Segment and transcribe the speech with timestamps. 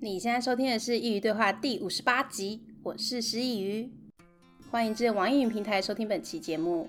[0.00, 3.90] 你现在收听的是《佾萮对话》第五十八集，我是师佾萮，
[4.70, 6.88] 欢迎至网易云平台收听本期节目。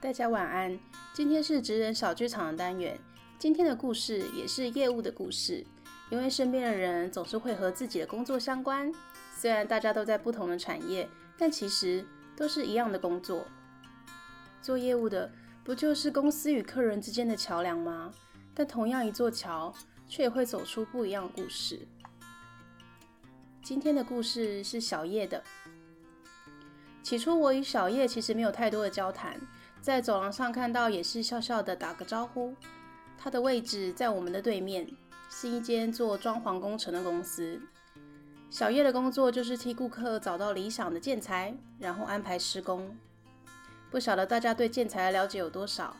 [0.00, 0.76] 大家晚安，
[1.14, 2.98] 今天是职人小剧场的单元，
[3.38, 5.64] 今天的故事也是业务的故事，
[6.10, 8.92] 因为身边的人总是会和自己的工作相关，
[9.38, 11.08] 虽然大家都在不同的产业，
[11.38, 12.04] 但其实
[12.36, 13.46] 都是一样的工作。
[14.60, 15.30] 做业务的
[15.62, 18.12] 不就是公司与客人之间的桥梁吗？
[18.52, 19.72] 但同样一座桥。
[20.12, 21.88] 却也会走出不一样的故事。
[23.62, 25.42] 今天的故事是小叶的。
[27.02, 29.40] 起初，我与小叶其实没有太多的交谈，
[29.80, 32.54] 在走廊上看到也是笑笑的打个招呼。
[33.16, 34.86] 他的位置在我们的对面，
[35.30, 37.58] 是一间做装潢工程的公司。
[38.50, 42.94] 小叶的工作就是替顾客找到理想的建材，然后安排施工。
[43.90, 45.96] 不晓得大家对建材的了解有多少？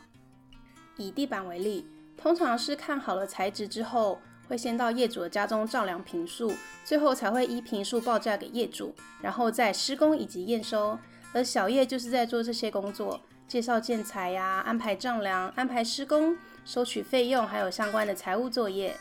[0.97, 1.87] 以地板为例。
[2.17, 6.53] 通常是看好了材质之后，会先到业主的家中丈量平数，
[6.85, 10.97] 最后才会依平数报价给业主，然后再施工以及验收。
[11.33, 18.95] 而小叶就是在做这些工作，介绍建材呀，安排丈量，安排施工，收取费用，还有相关的财务作业。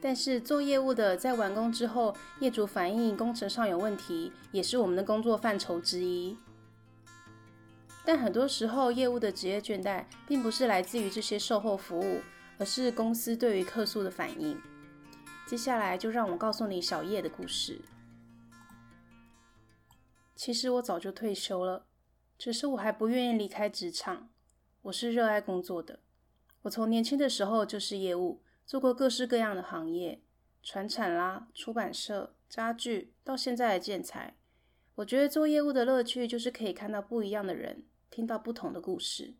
[0.00, 6.36] 但是做业务的在完工之后，业主反映工程上有问题，也是我们的工作范畴之一。
[8.06, 12.20] 但很多时候，业务的职业倦怠并不是来自于这些售后服务，
[12.56, 14.56] 而是公司对于客诉的反应。
[15.44, 17.80] 接下来就让我告诉你小叶的故事。
[20.36, 21.86] 其实我早就退休了，
[22.38, 24.30] 只是我还不愿意离开职场。
[24.82, 25.98] 我是热爱工作的，
[26.62, 30.22] 我从年轻的时候就是业务，做过各式各样的行业，
[30.62, 34.36] 传产啦、出版社、家具，到现在的建材。
[34.94, 37.84] 我觉得做业务的乐趣就是可以看到不一样的人。
[38.16, 39.34] 听到不同的故事，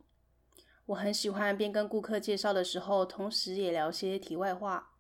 [0.85, 4.91] 我很喜欢边跟顾客介绍的时候，同时也聊些题外话。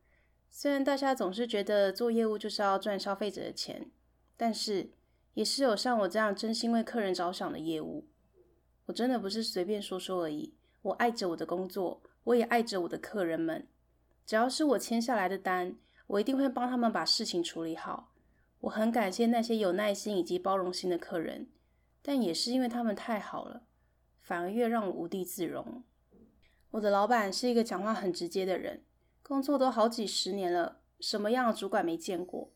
[0.50, 3.91] 虽然大家总是觉得做业务就是要赚消费者的钱，
[4.34, 4.88] 但是
[5.34, 8.09] 也是有像我这样真心为客人着想的业务。
[8.87, 13.69] 我真的不是随便说说而已，我爱着我的工作，我也爱着我的客人们。
[14.25, 15.76] 只要是我签下来的单，
[16.06, 18.10] 我一定会帮他们把事情处理好。
[18.60, 21.48] 我很感谢那些有耐心以及包容心的客人。
[22.06, 23.65] 但也是因为他们太好了，
[24.22, 25.83] 反而越让我无地自容。
[26.71, 28.84] 我的老板是一个讲话很直接的人，
[29.25, 32.53] 工作都好几十年了，什么样的主管没见过？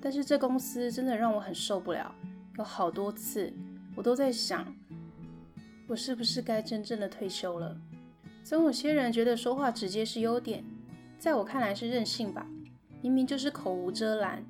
[0.00, 2.14] 但是这公司真的让我很受不了，
[2.56, 3.52] 有好多次
[3.94, 4.74] 我都在想，
[5.86, 7.78] 我是不是该真正的退休了？
[8.42, 10.64] 总有些人觉得说话直接是优点，
[11.18, 12.46] 在我看来是任性吧。
[13.02, 14.42] 明明就是口无遮拦，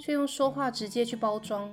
[0.00, 1.70] 却用说话直接去包装，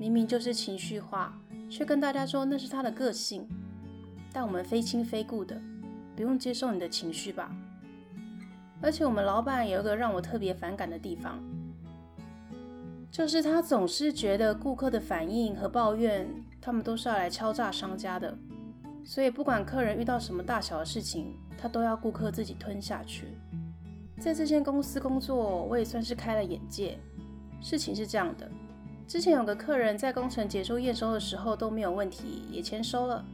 [0.00, 1.40] 明明就是情绪化。
[1.68, 3.48] 却跟大家说那是他的个性，
[4.32, 5.60] 但我们非亲非故的，
[6.14, 7.54] 不用接受你的情绪吧。
[8.80, 11.42] 而且我们老板有一个让我特别反感的地方，
[13.10, 16.28] 就是他总是觉得顾客的反应和抱怨，
[16.60, 18.36] 他们都是要来敲诈商家的，
[19.04, 23.28] 所以不管客人遇到什么大小的事情，他都要顾客自己吞下去。
[24.20, 26.98] 在这间公司工作，我也算是开了眼界。
[27.60, 28.50] 事情是这样的。
[29.06, 33.24] 之前有个客人在工程结束验收的时候都没有问题，也签收了。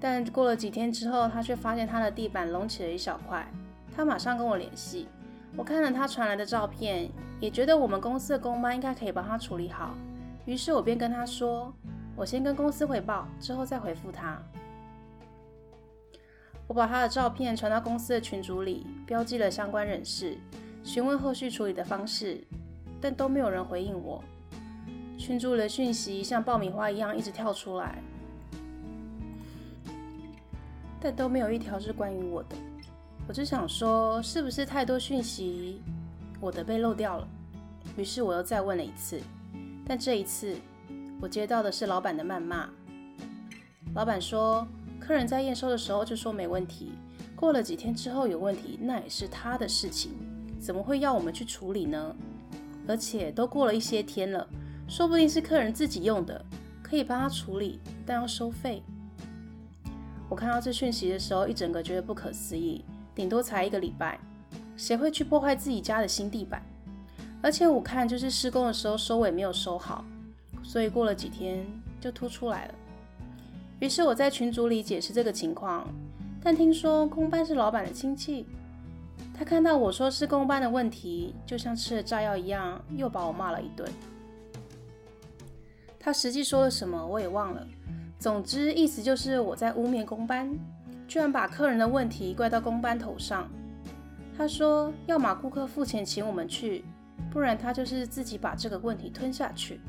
[0.00, 3.46] 但过了几天之后，他却发现他的地板隆起了一小块。
[3.96, 5.06] 他马上跟我联系，
[5.56, 7.08] 我看了他传来的照片，
[7.40, 9.94] 也觉得我们公司的工班应该可以帮他处理好。
[10.44, 11.72] 于是我便跟他说
[12.16, 14.42] ：“我先跟公司汇报，之后再回复他。”
[16.66, 20.36] 我把他的照片传到公司的群组里，标记了相关人士，
[20.82, 22.44] 询问后续处理的方式，
[23.00, 24.22] 但都没有人回应我。
[25.24, 27.98] 群组里的讯息像爆米花一样一直跳出来，
[31.00, 32.54] 但都没有一条是关于我的。
[33.26, 35.80] 我就想说，是不是太多讯息，
[36.42, 37.26] 我的被漏掉了？
[37.96, 39.18] 于是我又再问了一次，
[39.86, 40.54] 但这一次
[41.22, 42.68] 我接到的是老板的谩骂。
[43.94, 44.68] 老板说，
[45.00, 46.92] 客人在验收的时候就说没问题，
[47.34, 50.12] 过了几天之后有问题，那也是他的事情，
[50.60, 52.14] 怎么会要我们去处理呢？
[52.86, 54.46] 而且都过了一些天了。
[54.86, 56.44] 说不定是客人自己用的，
[56.82, 58.82] 可以帮他处理，但要收费。
[60.28, 62.84] 我看到这讯息的时候，一整个觉得不可思议。
[63.14, 64.18] 顶多才一个礼拜，
[64.76, 66.62] 谁会去破坏自己家的新地板？
[67.40, 70.04] 而且我看就是施工的时候收尾没有收好，
[70.62, 71.64] 所以过了几天
[72.00, 72.74] 就凸出来了。
[73.80, 75.86] 于是我在群组里解释这个情况，
[76.42, 78.46] 但听说工班是老板的亲戚，
[79.32, 83.88] 他看到我说是工班的问题，就像吃了炸药一样，又把我骂了一顿。
[86.04, 87.66] 他实际说了什么我也忘了，
[88.18, 90.54] 总之意思就是我在污蔑工班，
[91.08, 93.48] 居然把客人的问题怪到工班头上。
[94.36, 96.84] 他说，要么顾客付钱请我们去，
[97.32, 99.80] 不然他就是自己把这个问题吞下去。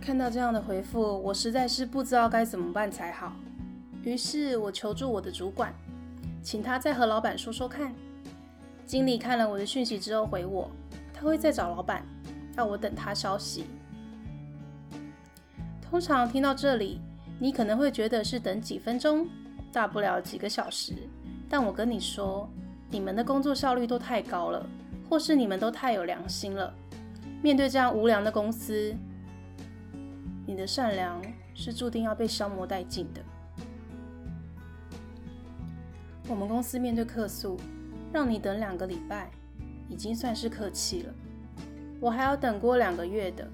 [0.00, 3.32] 看到这样的回复，我实在是不知道该怎么办才好。
[4.04, 5.74] 于是我求助我的主管，
[6.44, 7.92] 请他再和老板说说看。
[8.86, 10.70] 经理看了我的讯息之后回我，
[11.12, 12.06] 他会再找老板，
[12.56, 13.64] 要我等他消息。
[15.82, 17.00] 通常听到这里，
[17.38, 19.28] 你可能会觉得是等几分钟，
[19.72, 20.94] 大不了几个小时。
[21.48, 22.48] 但我跟你说，
[22.90, 24.64] 你们的工作效率都太高了，
[25.08, 26.72] 或是你们都太有良心了。
[27.42, 28.94] 面对这样无良的公司，
[30.46, 31.20] 你的善良
[31.54, 33.20] 是注定要被消磨殆尽的。
[36.28, 37.58] 我们公司面对客诉，
[38.12, 39.28] 让你等两个礼拜，
[39.88, 41.12] 已经算是客气了。
[42.00, 43.46] 我还要等过两个月的，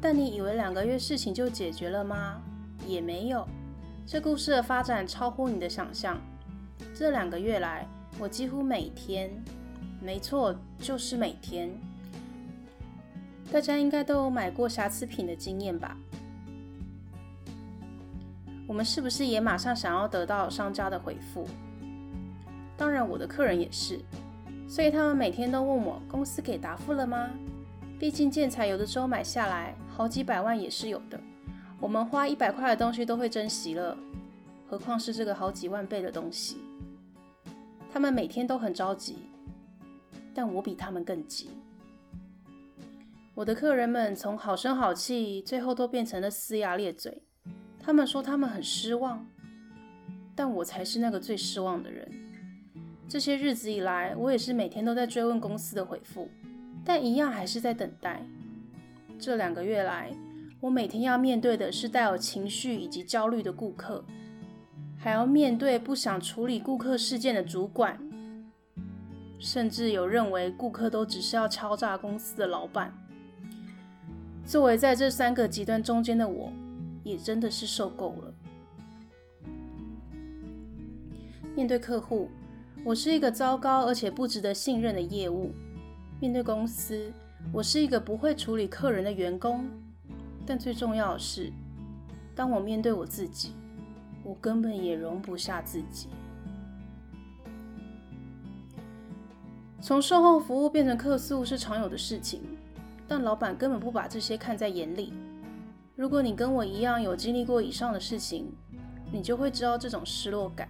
[0.00, 2.40] 但你以为两个月事情就解决了吗？
[2.86, 3.46] 也没有。
[4.06, 6.20] 这故事的发展超乎你的想象。
[6.94, 7.86] 这两个月来，
[8.18, 9.30] 我几乎每天，
[10.00, 11.70] 没错，就是每天。
[13.50, 15.96] 大家应该都有买过瑕疵品的经验吧？
[18.66, 21.48] 我们是不是也马上想要得到商家的回复？
[22.76, 23.98] 当然，我的客人也是，
[24.68, 27.30] 所以他们每天都问我公司给答复了吗？
[27.98, 31.20] 毕竟建材有的时候买下来好几百万也是有的，
[31.80, 33.96] 我们花一百块的东西都会珍惜了，
[34.68, 36.58] 何况是这个好几万倍的东西？
[37.92, 39.16] 他们每天都很着急，
[40.32, 41.50] 但我比他们更急。
[43.34, 47.22] 我的客人们从好声好气，最后都变成了龇牙咧嘴。
[47.80, 49.26] 他们说他们很失望，
[50.36, 52.08] 但我才是那个最失望的人。
[53.08, 56.28] 这些日子以来，我也是每天都在追问公司的回复，
[56.88, 58.26] 但一样还是在等待。
[59.18, 60.10] 这两个月来，
[60.58, 64.02] 我每天要面对的是带有情绪以及焦虑的顾客，
[64.96, 68.00] 还要面对不想处理顾客事件的主管，
[69.38, 72.90] 甚至有认为顾客都只是要敲诈公司的老板。
[74.46, 76.50] 作为在这三个极端中间的我，
[77.04, 78.34] 也真的是受够了。
[81.54, 82.30] 面对客户。
[82.84, 85.52] 我是一个糟糕而且不值得信任的业务。
[86.20, 87.12] 面对公司，
[87.52, 89.64] 我是一个不会处理客人的员工。
[90.44, 91.52] 但最重要的是，
[92.34, 93.52] 当我面对我自己，
[94.24, 96.08] 我根本也容不下自己。
[99.80, 102.42] 从售后服务变成客诉是常有的事情，
[103.06, 105.12] 但老板根本不把这些看在眼里。
[105.94, 108.52] 如果你跟我一样有经历过以上的事情，
[109.12, 110.68] 你就会知道这种失落感。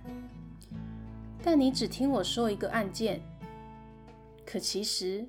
[1.43, 3.23] 但你只听我说一个案件，
[4.45, 5.27] 可其实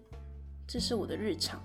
[0.71, 1.60] 这是我的日常。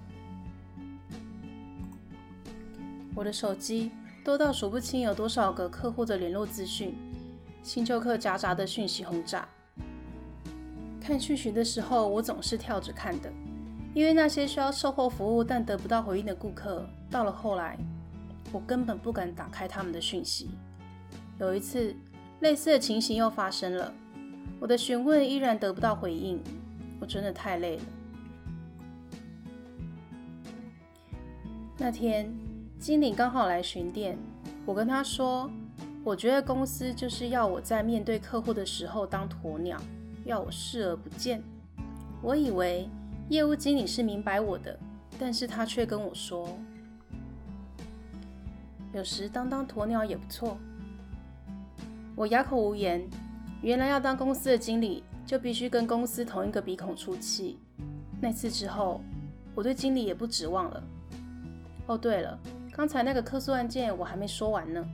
[3.14, 3.90] 我的手机
[4.24, 6.94] 多到数不清有多少个客户的联络资讯，
[7.62, 9.46] 新旧客夹杂的讯息轰炸。
[11.02, 13.30] 看讯息的时候，我总是跳着看的，
[13.92, 17.78] 因为那些需要售后服务但得不到回应的顾客，到了后来，
[18.52, 20.48] 我根本不敢打开他们的讯息。
[21.38, 21.94] 有一次，
[22.40, 23.92] 类似的情形又发生了。
[24.58, 26.42] 我的询问依然得不到回应，
[26.98, 27.82] 我真的太累了。
[31.84, 32.34] 那天
[32.78, 34.16] 经理刚好来巡店，
[34.64, 35.50] 我跟他说，
[36.02, 39.78] 我觉得公司就是要我在面对客户的时候当鸵鸟，
[40.24, 41.42] 要我视而不见。
[42.22, 42.88] 我以为
[43.28, 44.78] 业务经理是明白我的，
[45.18, 46.48] 但是他却跟我说，
[48.94, 50.56] 有时当当鸵鸟也不错。
[52.16, 53.06] 我哑口无言。
[53.60, 57.58] 原来要当公司的经理，就必须跟公司同一个鼻孔出气。
[58.22, 59.02] 那次之后，
[59.54, 60.82] 我对经理也不指望了。
[61.86, 62.38] 哦，对了，
[62.72, 64.84] 刚才那个客诉案件我还没说完呢。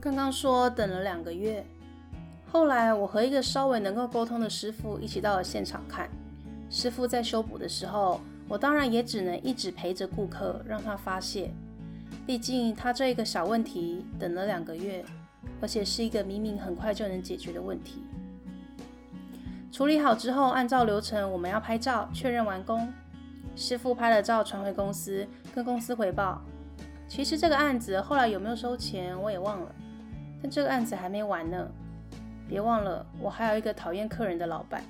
[0.00, 1.64] 刚刚说等了两个月，
[2.52, 6.10] 后来我和一个稍微能够沟通的师傅一起到了现场看。
[6.68, 11.50] 师傅在修补的时候，我当然也只能一直陪着顾客，让他发泄。
[12.26, 15.02] 毕竟他这一个小问题等了两个月，
[15.62, 18.02] 而且是一个明明很快就能解决的问题。
[19.74, 22.92] 处理好之后，按照流程我们要拍照确认完工。
[23.56, 26.40] 师傅拍了照传回公司，跟公司回报。
[27.08, 29.74] 其实这个案子后来有没有收钱我也忘了，
[30.40, 31.68] 但这个案子还没完呢。
[32.48, 34.80] 别忘了，我还有一个讨厌客人的老板。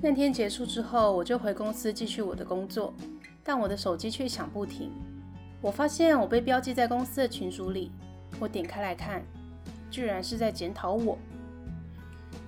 [0.00, 2.94] 那天结束之后，我就回公司继续我的工作。
[3.44, 4.90] 但我的手机却响不停，
[5.60, 7.92] 我发现我被标记在公司的群组里。
[8.40, 9.22] 我点开来看，
[9.90, 11.18] 居然是在检讨我。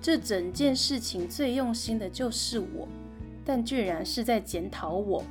[0.01, 2.87] 这整件事情最用心的就是我，
[3.45, 5.23] 但居然是在检讨我。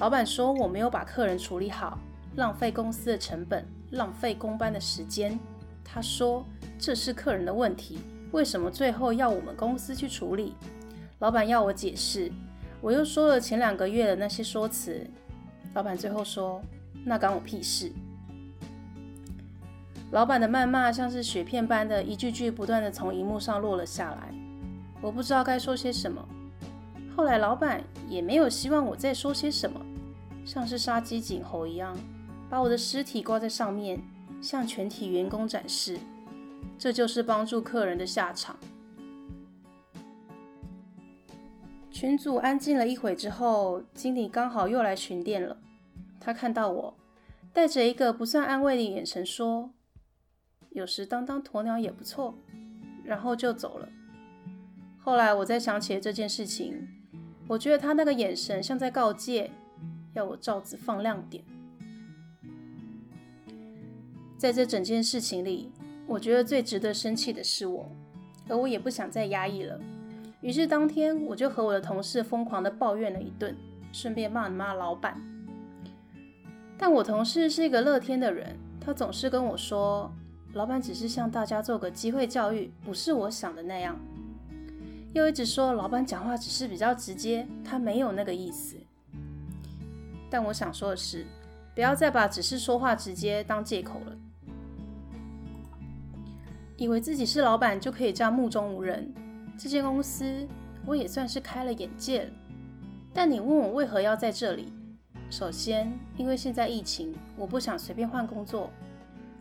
[0.00, 1.98] 老板说我没有把客人处理好，
[2.36, 5.38] 浪费公司的成本，浪费工班的时间。
[5.84, 6.44] 他说
[6.78, 7.98] 这是客人的问题，
[8.32, 10.54] 为什么最后要我们公司去处理？
[11.20, 12.32] 老板要我解释，
[12.80, 15.06] 我又说了前两个月的那些说辞。
[15.74, 16.62] 老板最后说
[17.04, 17.92] ：“那关我屁事。”
[20.14, 24.32] 老板的谩骂像是雪片般的一句句不断的从荧幕上落了下来，
[25.00, 26.24] 我不知道该说些什么。
[27.16, 29.84] 后来老板也没有希望我再说些什么，
[30.44, 31.96] 像是杀鸡儆猴一样，
[32.48, 34.00] 把我的尸体挂在上面，
[34.40, 35.98] 向全体员工展示，
[36.78, 38.56] 这就是帮助客人的下场。
[41.90, 45.56] 群组安静了一会之后，经理刚好又来巡店了。
[46.20, 46.94] 他看到我，
[47.52, 49.70] 带着一个不算安慰的眼神说。
[50.74, 52.34] 有时当当鸵鸟也不错，
[53.04, 53.88] 然后就走了。
[54.98, 56.88] 后来我再想起了这件事情，
[57.46, 59.52] 我觉得他那个眼神像在告诫，
[60.14, 61.44] 要我罩子放亮点。
[64.36, 65.70] 在这整件事情里，
[66.08, 67.88] 我觉得最值得生气的是我，
[68.48, 69.80] 而我也不想再压抑了。
[70.40, 73.56] 于是当天我就和我的同事疯狂地抱怨了一顿，
[73.92, 75.16] 顺便骂了骂老板。
[76.76, 80.12] 但我同事是一个乐天的人，他总是跟我说。
[80.54, 83.98] 老板只是向大家做个机会教育，不是我想的那样。
[85.12, 88.76] 又一直说老板讲话只是比较直接，他没有那个意思。
[90.30, 91.26] 但我想说的是，
[91.74, 94.16] 不要再把只是说话直接当借口了。
[96.76, 99.12] 以为自己是老板就可以这样目中无人，
[99.58, 100.46] 这间公司
[100.86, 102.30] 我也算是开了眼界了。
[103.12, 104.72] 但你问我为何要在这里？
[105.30, 108.70] 首先，因为现在疫情，我不想随便换工作。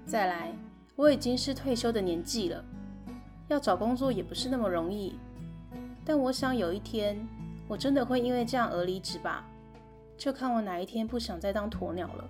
[0.07, 0.51] 再来。
[0.95, 2.63] 我已经是退休的年纪了，
[3.47, 5.17] 要找工作也不是那么容易。
[6.05, 7.17] 但我想有一天，
[7.67, 9.43] 我真的会因为这样而离职吧？
[10.15, 12.29] 就看我哪一天不想再当鸵鸟了。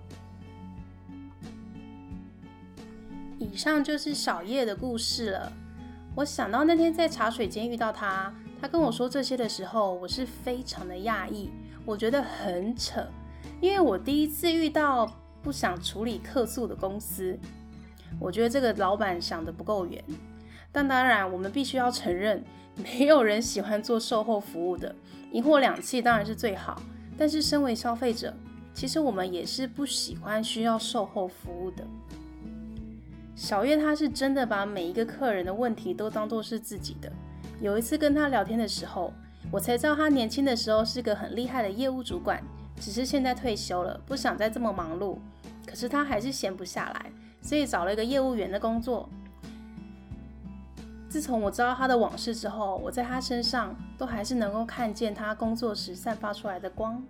[3.38, 5.52] 以上就是小叶的故事了。
[6.14, 11.50] 我想到那天在茶水间遇到他，他跟我说这些的时候，我是非常的讶异，
[11.84, 13.06] 我觉得很扯，
[13.60, 15.06] 因为我第一次遇到
[15.42, 17.38] 不想处理客诉的公司。
[18.18, 20.02] 我觉得这个老板想得不够远，
[20.72, 22.42] 但当然，我们必须要承认，
[22.76, 24.94] 没有人喜欢做售后服务的，
[25.30, 26.80] 一货两气当然是最好。
[27.16, 28.34] 但是，身为消费者，
[28.72, 31.84] 其实我们也是不喜欢需要售后服务的。
[33.36, 37.12] 小月他是真的把每一个客人的问题都当作是自己的。
[37.60, 39.12] 有一次跟他聊天的时候，
[39.50, 42.42] 我才知道他年轻的时候是个很厉害的业务主管，
[42.80, 45.18] 只是现在退休了，不想再这么忙碌。
[45.66, 47.12] 可是他还是闲不下来。
[47.44, 49.08] 所以找了一个业务员的工作。
[51.08, 57.00] 自从我知道他的往事之后，我在他身上都还是能够看见他工作时散发出来的光。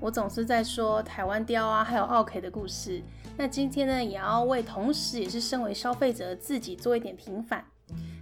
[0.00, 3.02] 我总是在说台湾雕啊，还有奥 K 的故事。
[3.36, 7.64] 那今天呢，也要为同时也是身为消费者自己做一点平反。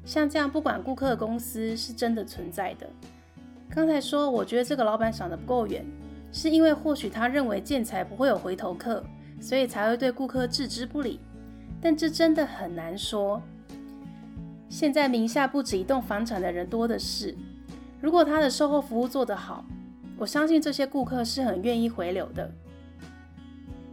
[0.04, 2.86] 像这样不管顾客的公司是真的存在的。
[3.68, 5.84] 刚才说，我觉得这个老板想得不够远。
[6.32, 9.02] 是因为或许他认为建材不会有回头客，
[9.40, 11.20] 所以才会对顾客置之不理。
[11.80, 13.40] 但这真的很难说。
[14.68, 17.34] 现在名下不止一栋房产的人多的是，
[18.00, 19.64] 如果他的售后服务做得好，
[20.18, 22.50] 我相信这些顾客是很愿意回流的。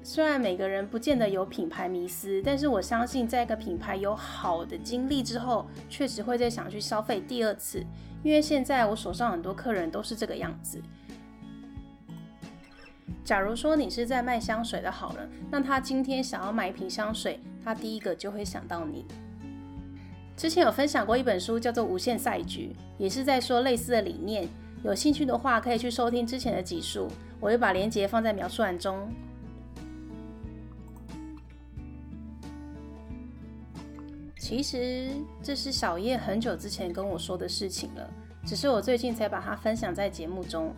[0.02, 7.82] 虽然每个人不见得有品牌迷思，但是我相信在一个品牌有好的经历之后，确实会再想去消费第二次。
[8.24, 10.82] 因为现在我手上很多客人都是这个样子。
[13.24, 19.06] 假如说你是在卖香水的好人，那他今天想要买一瓶香水，他第一个就会想到你。
[20.36, 24.48] 之前有分享过一本书，叫做《无限赛局》，也是在说类似的理念。
[24.84, 27.08] 有兴趣的话，可以去收听之前的集数，
[27.40, 29.08] 我会把链接放在描述栏中。
[34.38, 35.10] 其实
[35.42, 38.10] 这是小叶很久之前跟我说的事情了，
[38.46, 40.74] 只是我最近才把它分享在节目中。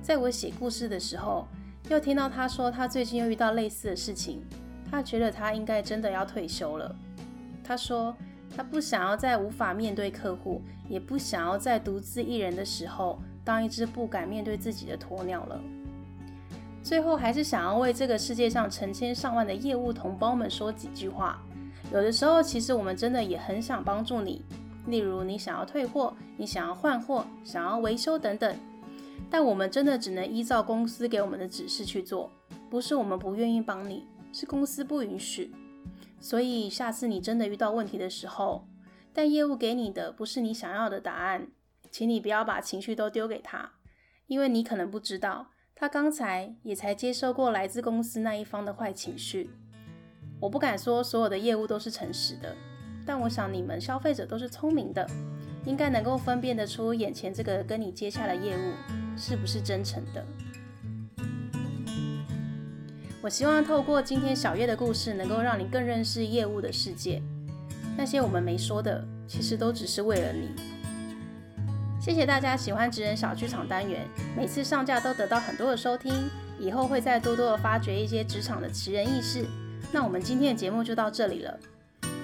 [0.00, 1.48] 在我写故事的时候，
[1.88, 4.42] 又听到他说，他最近又遇到类似的事情，
[4.90, 6.94] 他觉得他应该真的要退休了。
[7.64, 8.14] 他说
[8.56, 15.60] 他不想要再无法面对客户，也不想要再独自一人的时候当一只不敢面对自己的鸵鸟了。
[16.82, 21.42] 最后还是想要为这个世界上成千上万的业务同胞们说几句话。
[21.92, 24.44] 有的时候，其实我们真的也很想帮助你，
[24.86, 28.54] 例如你想要退货，你想要换货，想要维修等等。
[29.30, 32.30] 但我们真的只能依照公司给我们的指示去做，
[32.70, 35.54] 不是我们不愿意帮你，是公司不允许。
[36.20, 38.66] 所以下次你真的遇到问题的时候，
[39.12, 41.48] 但业务给你的不是你想要的答案，
[41.90, 43.72] 请你不要把情绪都丢给他，
[44.26, 49.50] 因为你可能不知道，他刚才也才接收过来自公司那一方的坏情绪。
[50.40, 52.56] 我不敢说所有的业务都是诚实的，
[53.06, 55.08] 但我想你们消费者都是聪明的，
[55.64, 58.60] 应该能够分辨得出眼前这个跟你接洽的业务
[59.16, 60.24] 是不是真诚的。
[63.20, 67.20] 我希望透过今天小月的故事，能够让你更认识业务的世界。
[67.96, 70.50] 那些我们没说的，其实都只是为了你。
[72.00, 79.44] 谢谢大家喜欢职人小剧场单元，每次上架都得到很多的收听，以后会再多多的发掘一些职场的奇人异事。
[79.92, 81.58] 那我们今天的节目就到这里了，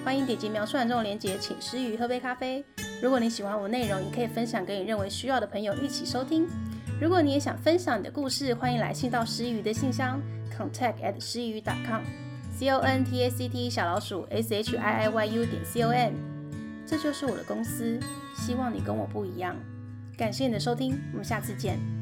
[0.03, 2.63] 欢迎点击描述栏中的链接，请师佾喝杯咖啡。
[3.01, 6.47] 如果你喜欢我内容，也可以分享给你认为需要的朋友一起收听。
[6.99, 10.19] 如果你也想分享你的故事，欢迎来信到诗雨的信箱
[10.57, 15.25] ，contact at 师佾 .com，c o n t a c t 小老鼠 s h i i y
[15.25, 16.13] u 点 c o m，
[16.85, 17.99] 这就是我的公司，
[18.35, 19.55] 希望你跟我不一样。
[20.17, 21.94] 感谢你的收听，我们下次见。